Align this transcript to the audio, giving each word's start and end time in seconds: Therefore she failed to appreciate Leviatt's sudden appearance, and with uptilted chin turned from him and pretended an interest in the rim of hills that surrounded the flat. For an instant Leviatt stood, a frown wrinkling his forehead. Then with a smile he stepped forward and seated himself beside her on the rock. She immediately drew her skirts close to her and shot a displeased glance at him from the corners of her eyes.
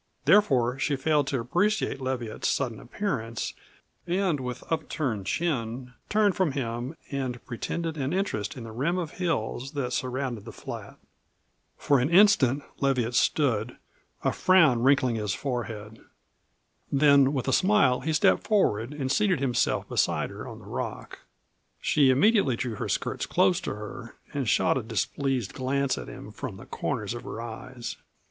Therefore 0.25 0.79
she 0.79 0.95
failed 0.95 1.27
to 1.27 1.39
appreciate 1.39 2.01
Leviatt's 2.01 2.47
sudden 2.47 2.79
appearance, 2.79 3.53
and 4.07 4.39
with 4.39 4.63
uptilted 4.71 5.27
chin 5.27 5.93
turned 6.09 6.35
from 6.35 6.53
him 6.53 6.95
and 7.11 7.45
pretended 7.45 7.97
an 7.97 8.11
interest 8.11 8.57
in 8.57 8.63
the 8.63 8.71
rim 8.71 8.97
of 8.97 9.11
hills 9.11 9.73
that 9.73 9.93
surrounded 9.93 10.43
the 10.43 10.51
flat. 10.51 10.97
For 11.77 11.99
an 11.99 12.09
instant 12.09 12.63
Leviatt 12.79 13.13
stood, 13.13 13.77
a 14.23 14.31
frown 14.33 14.81
wrinkling 14.81 15.17
his 15.17 15.35
forehead. 15.35 15.99
Then 16.91 17.31
with 17.31 17.47
a 17.47 17.53
smile 17.53 17.99
he 17.99 18.11
stepped 18.11 18.41
forward 18.47 18.95
and 18.95 19.11
seated 19.11 19.39
himself 19.39 19.87
beside 19.87 20.31
her 20.31 20.47
on 20.47 20.57
the 20.57 20.65
rock. 20.65 21.19
She 21.79 22.09
immediately 22.09 22.55
drew 22.55 22.73
her 22.77 22.89
skirts 22.89 23.27
close 23.27 23.61
to 23.61 23.75
her 23.75 24.15
and 24.33 24.49
shot 24.49 24.79
a 24.79 24.81
displeased 24.81 25.53
glance 25.53 25.95
at 25.95 26.07
him 26.07 26.31
from 26.31 26.57
the 26.57 26.65
corners 26.65 27.13
of 27.13 27.21
her 27.21 27.39
eyes. 27.39 27.97